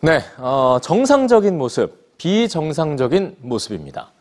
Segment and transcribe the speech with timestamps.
[0.00, 4.12] 네, 어, 정상적인 모습, 비정상적인 모습입니다.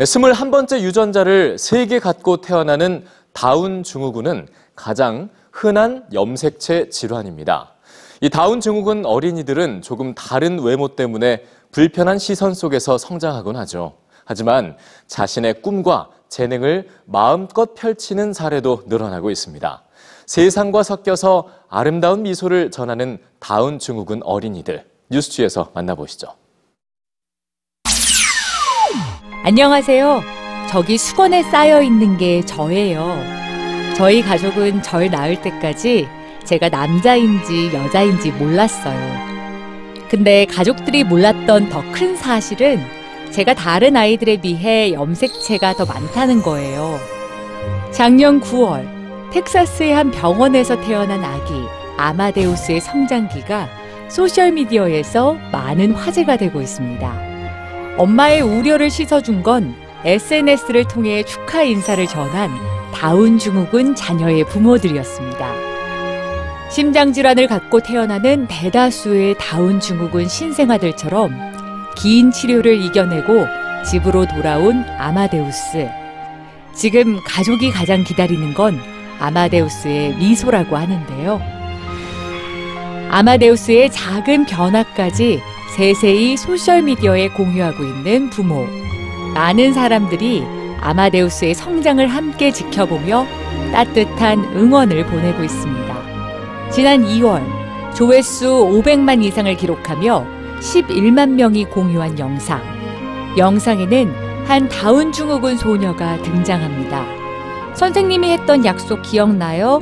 [0.00, 3.04] 21번째 유전자를 세개 갖고 태어나는
[3.34, 7.74] 다운 증후군은 가장 흔한 염색체 질환입니다.
[8.22, 13.98] 이 다운 증후군 어린이들은 조금 다른 외모 때문에 불편한 시선 속에서 성장하곤 하죠.
[14.24, 19.82] 하지만 자신의 꿈과 재능을 마음껏 펼치는 사례도 늘어나고 있습니다.
[20.24, 24.86] 세상과 섞여서 아름다운 미소를 전하는 다운 증후군 어린이들.
[25.10, 26.28] 뉴스취에서 만나보시죠.
[29.44, 30.22] 안녕하세요.
[30.70, 33.16] 저기 수건에 쌓여 있는 게 저예요.
[33.96, 36.06] 저희 가족은 절 낳을 때까지
[36.44, 38.98] 제가 남자인지 여자인지 몰랐어요.
[40.10, 42.80] 근데 가족들이 몰랐던 더 큰 사실은
[43.30, 46.98] 제가 다른 아이들에 비해 염색체가 더 많다는 거예요.
[47.92, 51.52] 작년 9월, 텍사스의 한 병원에서 태어난 아기
[51.96, 53.68] 아마데우스의 성장기가
[54.08, 57.28] 소셜미디어에서 많은 화제가 되고 있습니다.
[57.98, 62.50] 엄마의 우려를 씻어준 건 SNS를 통해 축하 인사를 전한
[62.94, 65.68] 다운 증후군 자녀의 부모들이었습니다.
[66.70, 71.32] 심장질환을 갖고 태어나는 대다수의 다운 증후군 신생아들처럼
[71.96, 73.46] 긴 치료를 이겨내고
[73.84, 75.88] 집으로 돌아온 아마데우스.
[76.74, 78.78] 지금 가족이 가장 기다리는 건
[79.18, 81.57] 아마데우스의 미소라고 하는데요.
[83.10, 85.40] 아마데우스의 작은 변화까지
[85.74, 88.66] 세세히 소셜미디어에 공유하고 있는 부모.
[89.34, 90.44] 많은 사람들이
[90.80, 93.26] 아마데우스의 성장을 함께 지켜보며
[93.72, 96.68] 따뜻한 응원을 보내고 있습니다.
[96.70, 97.42] 지난 2월
[97.94, 100.26] 조회수 500만 이상을 기록하며
[100.60, 102.60] 11만 명이 공유한 영상.
[103.36, 107.04] 영상에는 한 다운 증후군 소녀가 등장합니다.
[107.74, 109.80] 선생님이 했던 약속 기억나요?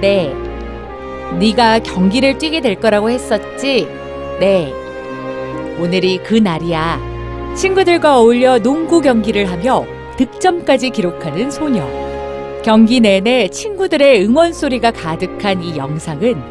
[0.00, 0.45] 네.
[1.34, 3.86] 네가 경기를 뛰게 될 거라고 했었지?
[4.40, 4.72] 네.
[5.78, 7.54] 오늘이 그 날이야.
[7.54, 9.84] 친구들과 어울려 농구 경기를 하며
[10.16, 11.84] 득점까지 기록하는 소녀.
[12.62, 16.42] 경기 내내 친구들의 응원 소리가 가득한 이 영상은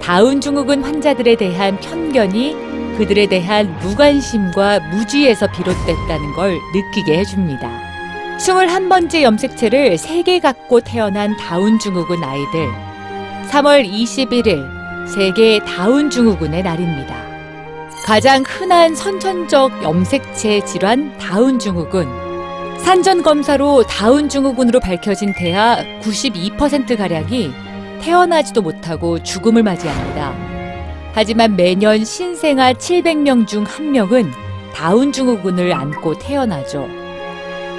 [0.00, 7.70] 다운 증후군 환자들에 대한 편견이 그들에 대한 무관심과 무지에서 비롯됐다는 걸 느끼게 해줍니다.
[8.38, 12.93] 21번째 염색체를 3개 갖고 태어난 다운 증후군 아이들.
[13.50, 17.14] 3월 21일 세계 다운 증후군의 날입니다.
[18.04, 22.06] 가장 흔한 선천적 염색체 질환 다운 증후군.
[22.78, 27.52] 산전 검사로 다운 증후군으로 밝혀진 대하 92%가량이
[28.02, 30.34] 태어나지도 못하고 죽음을 맞이합니다.
[31.12, 34.30] 하지만 매년 신생아 700명 중 1명은
[34.74, 36.88] 다운 증후군을 안고 태어나죠.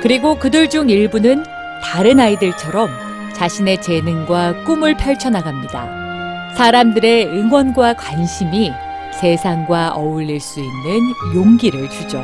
[0.02, 1.44] 그리고 그들 중 일부는
[1.84, 2.90] 다른 아이들처럼
[3.36, 6.54] 자신의 재능과 꿈을 펼쳐나갑니다.
[6.56, 8.72] 사람들의 응원과 관심이
[9.20, 12.24] 세상과 어울릴 수 있는 용기를 주죠.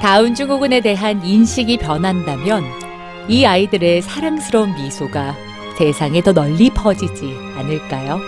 [0.00, 2.64] 다운 증후군에 대한 인식이 변한다면
[3.28, 5.36] 이 아이들의 사랑스러운 미소가
[5.78, 8.18] 세상에 더 널리 퍼지지 않을까요?